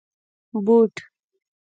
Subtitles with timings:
[0.53, 0.93] 👞 بوټ